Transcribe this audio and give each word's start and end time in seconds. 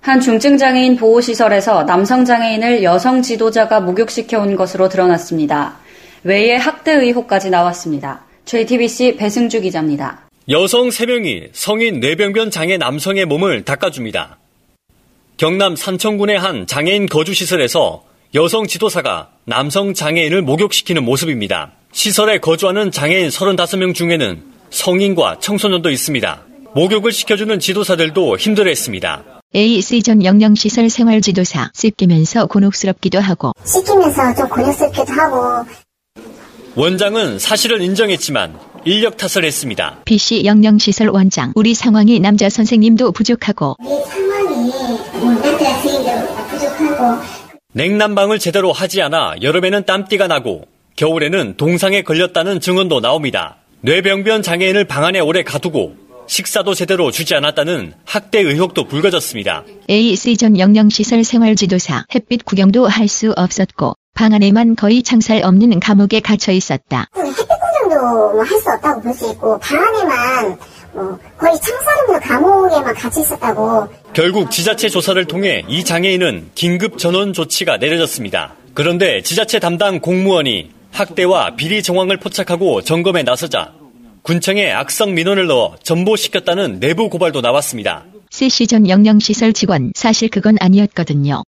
한 0.00 0.18
중증장애인 0.18 0.96
보호시설에서 0.96 1.84
남성장애인을 1.84 2.82
여성 2.82 3.20
지도자가 3.20 3.80
목욕시켜 3.80 4.40
온 4.40 4.56
것으로 4.56 4.88
드러났습니다. 4.88 5.76
외에 6.24 6.56
학대 6.56 6.92
의혹까지 6.92 7.50
나왔습니다. 7.50 8.24
JTBC 8.46 9.16
배승주 9.16 9.60
기자입니다. 9.60 10.22
여성 10.48 10.88
3명이 10.88 11.50
성인 11.52 12.00
뇌병변 12.00 12.50
장애 12.50 12.78
남성의 12.78 13.26
몸을 13.26 13.64
닦아줍니다. 13.64 14.38
경남 15.36 15.76
산청군의 15.76 16.38
한 16.38 16.66
장애인 16.66 17.06
거주시설에서 17.06 18.02
여성 18.34 18.66
지도사가 18.66 19.30
남성 19.44 19.92
장애인을 19.92 20.40
목욕시키는 20.42 21.04
모습입니다. 21.04 21.72
시설에 21.92 22.38
거주하는 22.38 22.90
장애인 22.90 23.28
35명 23.28 23.94
중에는 23.94 24.42
성인과 24.70 25.40
청소년도 25.40 25.90
있습니다. 25.90 26.42
목욕을 26.74 27.12
시켜주는 27.12 27.58
지도사들도 27.58 28.38
힘들어했습니다. 28.38 29.39
AC 29.52 30.02
전 30.04 30.24
영영시설 30.24 30.88
생활지도사 30.90 31.72
씻기면서 31.74 32.46
곤혹스럽기도 32.46 33.18
하고 33.18 33.52
씻기면서 33.64 34.34
좀 34.36 34.48
곤욕스럽기도 34.48 35.12
하고 35.12 35.68
원장은 36.76 37.40
사실을 37.40 37.82
인정했지만 37.82 38.56
인력 38.84 39.16
탓을 39.16 39.44
했습니다. 39.44 40.02
BC 40.04 40.44
영영시설 40.44 41.08
원장 41.08 41.50
우리 41.56 41.74
상황이 41.74 42.20
남자 42.20 42.48
선생님도 42.48 43.10
부족하고 43.10 43.74
우리 43.80 44.04
상황이 44.04 44.70
뭐 45.18 45.32
남자 45.34 45.64
선생님도 45.64 46.46
부족하고 46.46 47.22
냉난방을 47.72 48.38
제대로 48.38 48.70
하지 48.70 49.02
않아 49.02 49.34
여름에는 49.42 49.84
땀띠가 49.84 50.28
나고 50.28 50.62
겨울에는 50.94 51.56
동상에 51.56 52.02
걸렸다는 52.02 52.60
증언도 52.60 53.00
나옵니다. 53.00 53.56
뇌병변 53.80 54.42
장애인을 54.42 54.84
방 54.84 55.04
안에 55.04 55.18
오래 55.18 55.42
가두고 55.42 56.09
식사도 56.34 56.74
제대로 56.74 57.10
주지 57.10 57.34
않았다는 57.34 57.92
학대 58.04 58.38
의혹도 58.38 58.84
불거졌습니다. 58.86 59.64
AC 59.90 60.36
전 60.36 60.56
영영시설 60.60 61.24
생활지도사 61.24 62.04
햇빛 62.14 62.44
구경도 62.44 62.86
할 62.86 63.08
수 63.08 63.32
없었고 63.36 63.94
방 64.14 64.32
안에만 64.32 64.76
거의 64.76 65.02
창살 65.02 65.42
없는 65.42 65.80
감옥에 65.80 66.20
gat혀 66.20 66.52
있었다. 66.52 67.08
햇빛 67.16 67.34
구경도 67.34 68.32
뭐 68.32 68.44
할 68.44 68.60
수 68.60 68.70
없다고 68.70 69.00
볼 69.02 69.12
수 69.12 69.28
있고 69.32 69.58
방 69.58 69.76
안에만 69.84 70.58
뭐 70.92 71.18
거의 71.36 71.58
창살없는 71.60 72.20
감옥에만 72.20 72.94
갇혀 72.94 73.20
있었다고 73.22 73.88
결국 74.12 74.52
지자체 74.52 74.88
조사를 74.88 75.24
통해 75.24 75.64
이 75.68 75.82
장애인은 75.84 76.50
긴급 76.54 76.98
전원 76.98 77.32
조치가 77.32 77.78
내려졌습니다. 77.78 78.54
그런데 78.74 79.20
지자체 79.22 79.58
담당 79.58 79.98
공무원이 79.98 80.70
학대와 80.92 81.56
비리 81.56 81.82
정황을 81.82 82.18
포착하고 82.18 82.82
점검에 82.82 83.24
나서자 83.24 83.72
군청에 84.22 84.70
악성 84.70 85.14
민원을 85.14 85.46
넣어 85.46 85.76
전보시켰다는 85.82 86.80
내부 86.80 87.08
고발도 87.08 87.40
나왔습니다. 87.40 88.04
CC 88.30 88.66
전 88.66 88.88
영영시설 88.88 89.52
직원 89.52 89.92
사실 89.94 90.28
그건 90.28 90.56
아니었거든요. 90.60 91.42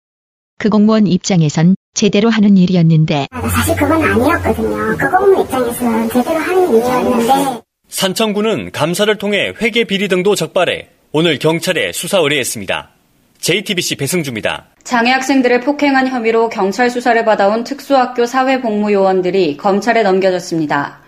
그 0.58 0.68
공무원 0.68 1.06
입장에선 1.06 1.76
제대로 1.94 2.30
하는 2.30 2.56
일이었는데 2.56 3.26
아, 3.30 3.48
사실 3.48 3.76
그건 3.76 4.02
아니었거든요. 4.02 4.96
그 4.96 5.10
공무 5.10 5.42
입장에서는 5.42 6.08
제대로 6.08 6.38
하는 6.38 6.68
일이었는데 6.74 7.60
산청구는 7.88 8.70
감사를 8.72 9.16
통해 9.18 9.52
회계 9.60 9.84
비리 9.84 10.08
등도 10.08 10.34
적발해 10.34 10.88
오늘 11.12 11.38
경찰에 11.38 11.92
수사 11.92 12.18
의뢰했습니다. 12.18 12.90
JTBC 13.38 13.96
배승주입니다. 13.96 14.66
장애 14.84 15.10
학생들을 15.10 15.60
폭행한 15.60 16.08
혐의로 16.08 16.48
경찰 16.48 16.88
수사를 16.88 17.22
받아온 17.24 17.64
특수학교 17.64 18.24
사회복무요원들이 18.24 19.56
검찰에 19.56 20.02
넘겨졌습니다. 20.04 21.01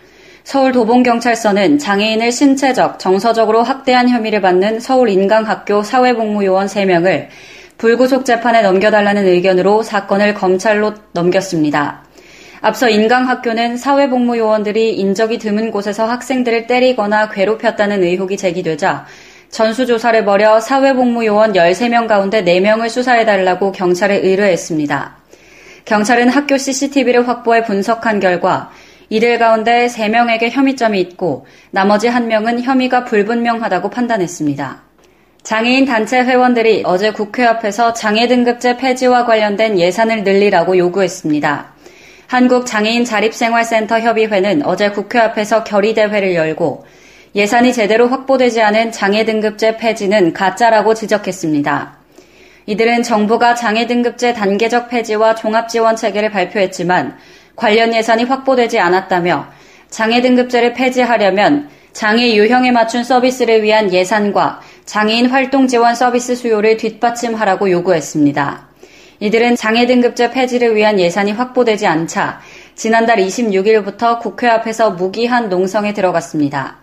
서울 0.45 0.73
도봉경찰서는 0.73 1.79
장애인을 1.79 2.31
신체적, 2.31 2.99
정서적으로 2.99 3.63
학대한 3.63 4.11
혐의를 4.11 4.43
받는 4.43 4.79
서울 4.79 5.09
인강학교 5.09 5.83
사회복무요원 5.83 6.67
3명을 6.67 7.29
불구속 7.79 8.27
재판에 8.27 8.61
넘겨달라는 8.61 9.27
의견으로 9.27 9.83
사건을 9.83 10.35
검찰로 10.35 10.93
넘겼습니다. 11.13 12.05
앞서 12.61 12.91
인강학교는 12.91 13.79
사회복무요원들이 13.79 14.97
인적이 14.97 15.39
드문 15.39 15.71
곳에서 15.71 16.07
학생들을 16.07 16.67
때리거나 16.67 17.31
괴롭혔다는 17.31 18.03
의혹이 18.03 18.37
제기되자 18.37 19.07
전수조사를 19.49 20.27
벌여 20.27 20.61
사회복무요원 20.61 21.55
13명 21.55 22.07
가운데 22.07 22.45
4명을 22.45 22.91
수사해달라고 22.91 23.73
경찰에 23.73 24.17
의뢰했습니다. 24.17 25.17
경찰은 25.87 26.29
학교 26.29 26.59
CCTV를 26.59 27.29
확보해 27.29 27.65
분석한 27.65 28.21
결과 28.21 28.71
이들 29.15 29.39
가운데 29.39 29.87
3명에게 29.87 30.51
혐의점이 30.51 31.01
있고 31.01 31.47
나머지 31.71 32.09
1명은 32.09 32.63
혐의가 32.63 33.05
불분명하다고 33.05 33.89
판단했습니다. 33.89 34.83
장애인 35.45 35.85
단체 35.85 36.19
회원들이 36.19 36.83
어제 36.85 37.13
국회 37.13 37.45
앞에서 37.45 37.93
장애 37.93 38.27
등급제 38.27 38.77
폐지와 38.77 39.25
관련된 39.25 39.79
예산을 39.79 40.25
늘리라고 40.25 40.77
요구했습니다. 40.77 41.75
한국장애인 42.27 43.05
자립생활센터 43.05 44.01
협의회는 44.01 44.67
어제 44.67 44.91
국회 44.91 45.21
앞에서 45.21 45.63
결의대회를 45.63 46.35
열고 46.35 46.85
예산이 47.37 47.73
제대로 47.73 48.09
확보되지 48.09 48.63
않은 48.63 48.91
장애 48.91 49.25
등급제 49.25 49.77
폐지는 49.77 50.33
가짜라고 50.33 50.93
지적했습니다. 50.93 51.99
이들은 52.67 53.05
정부가 53.05 53.55
장애 53.55 53.87
등급제 53.87 54.33
단계적 54.33 54.89
폐지와 54.89 55.37
종합 55.37 55.69
지원 55.69 55.95
체계를 55.95 56.33
발표했지만 56.33 57.17
관련 57.57 57.95
예산이 57.95 58.25
확보되지 58.25 58.79
않았다며 58.79 59.47
장애 59.91 60.21
등급제를 60.21 60.75
폐지하려면 60.75 61.69
장애 61.93 62.35
유형에 62.35 62.73
맞춘 62.73 63.05
서비스를 63.05 63.63
위한 63.63 63.93
예산과 63.93 64.61
장애인 64.85 65.27
활동 65.27 65.69
지원 65.69 65.95
서비스 65.95 66.35
수요를 66.35 66.77
뒷받침하라고 66.77 67.71
요구했습니다. 67.71 68.69
이들은 69.21 69.57
장애 69.57 69.87
등급제 69.87 70.33
폐지를 70.33 70.75
위한 70.75 70.99
예산이 70.99 71.33
확보되지 71.33 71.87
않자 71.87 72.41
지난달 72.75 73.19
26일부터 73.19 74.19
국회 74.19 74.49
앞에서 74.49 74.91
무기한 74.91 75.49
농성에 75.49 75.95
들어갔습니다. 75.95 76.79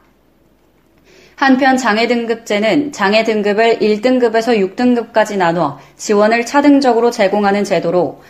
한편 1.36 1.76
장애 1.76 2.08
등급제는 2.08 2.92
장애 2.92 3.24
등급을 3.24 3.80
1등급에서 3.80 4.76
6등급까지 4.76 5.38
나눠 5.38 5.80
지원을 5.98 6.46
차등적으로 6.46 7.12
제공하는 7.12 7.64
제도로 7.64 8.22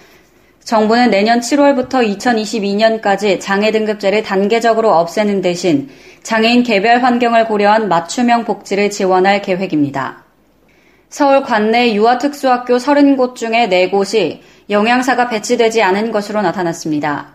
정부는 0.63 1.09
내년 1.09 1.39
7월부터 1.39 2.17
2022년까지 2.17 3.39
장애 3.39 3.71
등급제를 3.71 4.23
단계적으로 4.23 4.93
없애는 4.93 5.41
대신 5.41 5.89
장애인 6.23 6.63
개별 6.63 7.03
환경을 7.03 7.47
고려한 7.47 7.89
맞춤형 7.89 8.45
복지를 8.45 8.89
지원할 8.89 9.41
계획입니다. 9.41 10.23
서울 11.09 11.43
관내 11.43 11.93
유아특수학교 11.93 12.77
30곳 12.77 13.35
중에 13.35 13.67
4곳이 13.67 14.39
영양사가 14.69 15.27
배치되지 15.27 15.81
않은 15.81 16.11
것으로 16.11 16.41
나타났습니다. 16.41 17.33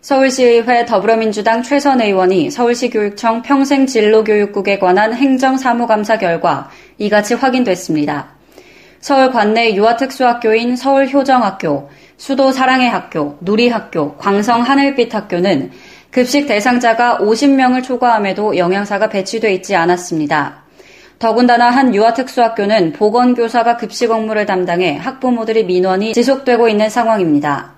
서울시의회 0.00 0.86
더불어민주당 0.86 1.62
최선 1.62 2.00
의원이 2.00 2.50
서울시 2.50 2.88
교육청 2.88 3.42
평생진로교육국에 3.42 4.78
관한 4.78 5.12
행정사무감사 5.12 6.18
결과 6.18 6.70
이같이 6.96 7.34
확인됐습니다. 7.34 8.28
서울 9.00 9.30
관내 9.30 9.74
유아특수학교인 9.74 10.76
서울효정학교, 10.76 11.90
수도 12.18 12.50
사랑의 12.50 12.90
학교, 12.90 13.38
누리학교, 13.40 14.16
광성 14.16 14.62
하늘빛 14.62 15.14
학교는 15.14 15.70
급식 16.10 16.46
대상자가 16.46 17.18
50명을 17.18 17.84
초과함에도 17.84 18.56
영양사가 18.56 19.08
배치돼 19.08 19.54
있지 19.54 19.76
않았습니다. 19.76 20.64
더군다나 21.20 21.70
한 21.70 21.94
유아특수학교는 21.94 22.92
보건교사가 22.92 23.76
급식 23.76 24.10
업무를 24.10 24.46
담당해 24.46 24.96
학부모들의 24.96 25.66
민원이 25.66 26.12
지속되고 26.12 26.68
있는 26.68 26.90
상황입니다. 26.90 27.74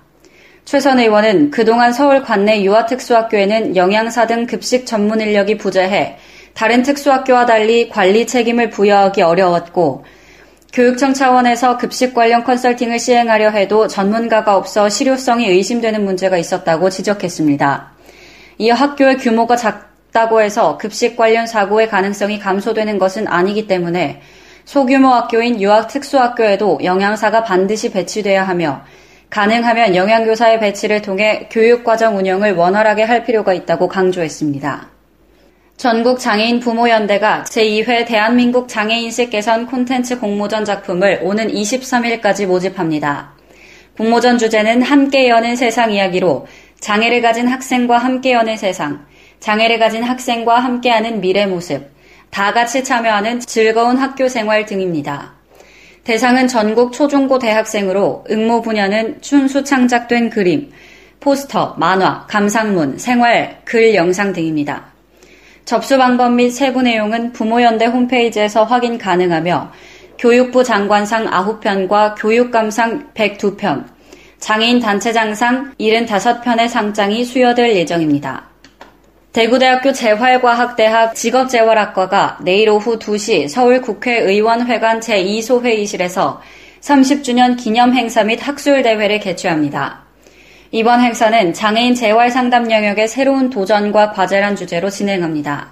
최선 0.65 0.99
의원은 0.99 1.51
그동안 1.51 1.93
서울 1.93 2.23
관내 2.23 2.63
유아특수학교에는 2.63 3.75
영양사 3.75 4.25
등 4.25 4.47
급식 4.47 4.85
전문 4.85 5.21
인력이 5.21 5.57
부재해 5.57 6.17
다른 6.53 6.81
특수학교와 6.81 7.45
달리 7.45 7.89
관리 7.89 8.25
책임을 8.25 8.71
부여하기 8.71 9.21
어려웠고 9.21 10.03
교육청 10.73 11.13
차원에서 11.13 11.77
급식 11.77 12.13
관련 12.13 12.45
컨설팅을 12.45 12.97
시행하려 12.97 13.49
해도 13.49 13.87
전문가가 13.87 14.55
없어 14.55 14.87
실효성이 14.87 15.49
의심되는 15.49 16.05
문제가 16.05 16.37
있었다고 16.37 16.89
지적했습니다. 16.89 17.91
이어 18.57 18.73
학교의 18.73 19.17
규모가 19.17 19.57
작다고 19.57 20.41
해서 20.41 20.77
급식 20.77 21.17
관련 21.17 21.45
사고의 21.45 21.89
가능성이 21.89 22.39
감소되는 22.39 22.99
것은 22.99 23.27
아니기 23.27 23.67
때문에 23.67 24.21
소규모 24.63 25.09
학교인 25.09 25.59
유아 25.59 25.87
특수학교에도 25.87 26.79
영양사가 26.81 27.43
반드시 27.43 27.91
배치돼야 27.91 28.47
하며 28.47 28.81
가능하면 29.29 29.95
영양교사의 29.95 30.61
배치를 30.61 31.01
통해 31.01 31.49
교육과정 31.51 32.17
운영을 32.17 32.55
원활하게 32.55 33.03
할 33.03 33.25
필요가 33.25 33.53
있다고 33.53 33.89
강조했습니다. 33.89 35.00
전국 35.81 36.19
장애인 36.19 36.59
부모연대가 36.59 37.43
제2회 37.47 38.05
대한민국 38.05 38.67
장애인식 38.67 39.31
개선 39.31 39.65
콘텐츠 39.65 40.19
공모전 40.19 40.63
작품을 40.63 41.21
오는 41.23 41.47
23일까지 41.47 42.45
모집합니다. 42.45 43.31
공모전 43.97 44.37
주제는 44.37 44.83
함께 44.83 45.27
여는 45.27 45.55
세상 45.55 45.91
이야기로 45.91 46.45
장애를 46.81 47.23
가진 47.23 47.47
학생과 47.47 47.97
함께 47.97 48.33
여는 48.33 48.57
세상, 48.57 49.07
장애를 49.39 49.79
가진 49.79 50.03
학생과 50.03 50.59
함께하는 50.59 51.19
미래 51.19 51.47
모습, 51.47 51.89
다 52.29 52.53
같이 52.53 52.83
참여하는 52.83 53.39
즐거운 53.39 53.97
학교 53.97 54.27
생활 54.27 54.67
등입니다. 54.67 55.33
대상은 56.03 56.47
전국 56.47 56.93
초중고 56.93 57.39
대학생으로 57.39 58.25
응모 58.29 58.61
분야는 58.61 59.21
춘수 59.21 59.63
창작된 59.63 60.29
그림, 60.29 60.71
포스터, 61.19 61.73
만화, 61.79 62.27
감상문, 62.27 62.99
생활, 62.99 63.61
글, 63.65 63.95
영상 63.95 64.31
등입니다. 64.31 64.90
접수 65.71 65.97
방법 65.97 66.33
및 66.33 66.49
세부 66.49 66.81
내용은 66.81 67.31
부모연대 67.31 67.85
홈페이지에서 67.85 68.65
확인 68.65 68.97
가능하며 68.97 69.71
교육부 70.19 70.65
장관상 70.65 71.27
9편과 71.27 72.15
교육감상 72.17 73.13
102편, 73.13 73.85
장애인 74.39 74.81
단체장상 74.81 75.75
75편의 75.79 76.67
상장이 76.67 77.23
수여될 77.23 77.73
예정입니다. 77.73 78.49
대구대학교 79.31 79.93
재활과학대학 79.93 81.15
직업재활학과가 81.15 82.39
내일 82.41 82.67
오후 82.67 82.99
2시 82.99 83.47
서울국회의원회관 83.47 84.99
제2소 84.99 85.63
회의실에서 85.63 86.41
30주년 86.81 87.55
기념 87.55 87.93
행사 87.93 88.25
및 88.25 88.45
학술 88.45 88.83
대회를 88.83 89.21
개최합니다. 89.21 90.10
이번 90.73 91.01
행사는 91.01 91.53
장애인 91.53 91.95
재활 91.95 92.31
상담 92.31 92.71
영역의 92.71 93.09
새로운 93.09 93.49
도전과 93.49 94.13
과제란 94.13 94.55
주제로 94.55 94.89
진행합니다. 94.89 95.67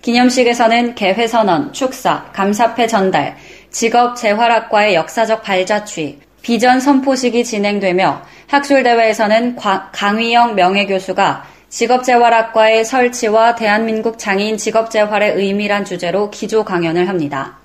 기념식에서는 0.00 0.94
개회 0.94 1.26
선언, 1.26 1.70
축사, 1.74 2.24
감사패 2.32 2.86
전달, 2.86 3.36
직업 3.70 4.16
재활학과의 4.16 4.94
역사적 4.94 5.42
발자취, 5.42 6.18
비전 6.40 6.80
선포식이 6.80 7.44
진행되며 7.44 8.22
학술대회에서는 8.46 9.56
강위영 9.92 10.54
명예교수가 10.54 11.44
직업재활학과의 11.68 12.86
설치와 12.86 13.54
대한민국 13.54 14.18
장애인 14.18 14.56
직업재활의 14.56 15.32
의미란 15.32 15.84
주제로 15.84 16.30
기조 16.30 16.64
강연을 16.64 17.10
합니다. 17.10 17.58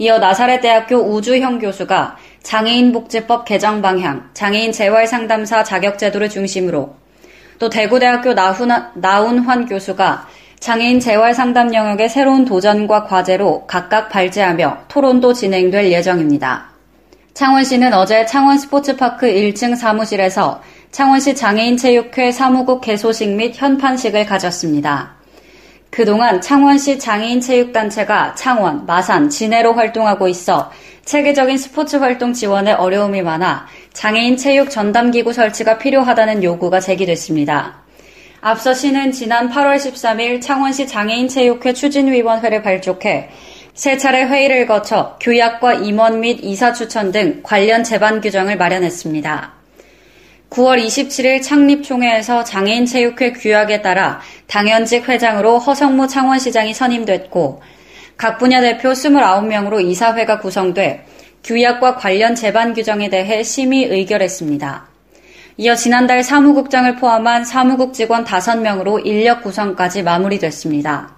이어 0.00 0.16
나사렛대학교 0.18 0.96
우주형 0.96 1.58
교수가 1.58 2.16
장애인 2.42 2.90
복지법 2.92 3.44
개정 3.44 3.82
방향, 3.82 4.30
장애인 4.32 4.72
재활 4.72 5.06
상담사 5.06 5.62
자격 5.62 5.98
제도를 5.98 6.30
중심으로 6.30 6.94
또 7.58 7.68
대구대학교 7.68 8.32
나훈, 8.32 8.70
나운환 8.94 9.66
교수가 9.66 10.26
장애인 10.58 11.00
재활 11.00 11.34
상담 11.34 11.74
영역의 11.74 12.08
새로운 12.08 12.46
도전과 12.46 13.04
과제로 13.04 13.66
각각 13.66 14.08
발제하며 14.08 14.84
토론도 14.88 15.34
진행될 15.34 15.92
예정입니다. 15.92 16.70
창원시는 17.34 17.92
어제 17.92 18.24
창원 18.24 18.56
스포츠파크 18.56 19.26
1층 19.26 19.76
사무실에서 19.76 20.62
창원시 20.92 21.34
장애인체육회 21.34 22.32
사무국 22.32 22.80
개소식 22.80 23.28
및 23.36 23.52
현판식을 23.54 24.24
가졌습니다. 24.24 25.19
그동안 25.90 26.40
창원시 26.40 26.98
장애인체육단체가 26.98 28.34
창원, 28.34 28.86
마산, 28.86 29.28
진해로 29.28 29.74
활동하고 29.74 30.28
있어 30.28 30.70
체계적인 31.04 31.58
스포츠 31.58 31.96
활동 31.96 32.32
지원에 32.32 32.72
어려움이 32.72 33.22
많아 33.22 33.66
장애인 33.92 34.36
체육 34.36 34.70
전담기구 34.70 35.32
설치가 35.32 35.78
필요하다는 35.78 36.44
요구가 36.44 36.78
제기됐습니다. 36.78 37.80
앞서 38.40 38.72
시는 38.72 39.12
지난 39.12 39.50
8월 39.50 39.76
13일 39.76 40.40
창원시 40.40 40.86
장애인체육회 40.86 41.74
추진위원회를 41.74 42.62
발족해 42.62 43.28
세 43.74 43.96
차례 43.96 44.24
회의를 44.24 44.66
거쳐 44.66 45.18
교약과 45.20 45.74
임원 45.74 46.20
및 46.20 46.38
이사 46.42 46.72
추천 46.72 47.12
등 47.12 47.40
관련 47.42 47.82
제반 47.82 48.20
규정을 48.20 48.56
마련했습니다. 48.56 49.59
9월 50.50 50.84
27일 50.84 51.42
창립총회에서 51.42 52.42
장애인체육회 52.42 53.32
규약에 53.34 53.82
따라 53.82 54.20
당연직 54.48 55.08
회장으로 55.08 55.60
허성무 55.60 56.08
창원시장이 56.08 56.74
선임됐고 56.74 57.62
각 58.16 58.38
분야 58.38 58.60
대표 58.60 58.90
29명으로 58.90 59.80
이사회가 59.80 60.40
구성돼 60.40 61.06
규약과 61.44 61.94
관련 61.94 62.34
제반 62.34 62.74
규정에 62.74 63.08
대해 63.08 63.44
심의 63.44 63.84
의결했습니다. 63.84 64.88
이어 65.56 65.74
지난달 65.76 66.24
사무국장을 66.24 66.96
포함한 66.96 67.44
사무국 67.44 67.94
직원 67.94 68.24
5명으로 68.24 69.06
인력 69.06 69.42
구성까지 69.44 70.02
마무리됐습니다. 70.02 71.14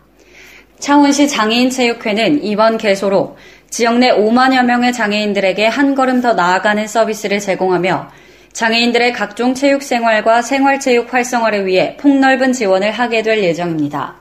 창원시 0.79 1.29
장애인체육회는 1.29 2.45
이번 2.45 2.77
개소로 2.77 3.37
지역 3.71 3.99
내 3.99 4.11
5만여 4.11 4.65
명의 4.65 4.93
장애인들에게 4.93 5.67
한 5.67 5.95
걸음 5.95 6.21
더 6.21 6.35
나아가는 6.35 6.87
서비스를 6.87 7.41
제공하며 7.41 8.11
장애인들의 8.53 9.13
각종 9.13 9.55
체육 9.55 9.83
생활과 9.83 10.43
생활체육 10.43 11.13
활성화를 11.13 11.67
위해 11.67 11.97
폭넓은 11.97 12.53
지원을 12.53 12.91
하게 12.91 13.23
될 13.23 13.43
예정입니다. 13.43 14.17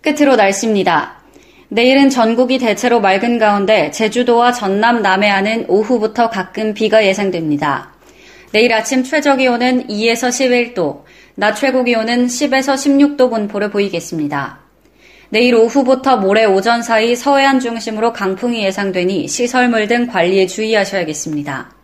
끝으로 0.00 0.36
날씨입니다. 0.36 1.22
내일은 1.68 2.10
전국이 2.10 2.58
대체로 2.58 3.00
맑은 3.00 3.38
가운데 3.38 3.90
제주도와 3.90 4.52
전남 4.52 5.00
남해안은 5.00 5.66
오후부터 5.68 6.28
가끔 6.28 6.74
비가 6.74 7.04
예상됩니다. 7.04 7.92
내일 8.52 8.72
아침 8.74 9.02
최저 9.02 9.36
기온은 9.36 9.86
2에서 9.88 10.28
11도, 10.28 11.04
낮 11.34 11.54
최고 11.54 11.82
기온은 11.82 12.26
10에서 12.26 12.74
16도 12.74 13.30
분포를 13.30 13.70
보이겠습니다. 13.70 14.58
내일 15.30 15.54
오후부터 15.54 16.18
모레 16.18 16.44
오전 16.44 16.82
사이 16.82 17.16
서해안 17.16 17.58
중심으로 17.58 18.12
강풍이 18.12 18.62
예상되니 18.64 19.26
시설물 19.28 19.88
등 19.88 20.06
관리에 20.06 20.46
주의하셔야겠습니다. 20.46 21.81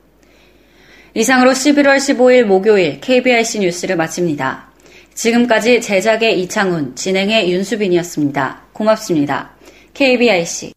이상으로 1.15 1.53
11월 1.53 1.97
15일 1.97 2.45
목요일 2.45 3.01
KBIC 3.01 3.61
뉴스를 3.61 3.97
마칩니다. 3.97 4.69
지금까지 5.15 5.81
제작의 5.81 6.41
이창훈, 6.43 6.95
진행의 6.95 7.51
윤수빈이었습니다. 7.51 8.63
고맙습니다. 8.73 9.51
KBIC 9.95 10.75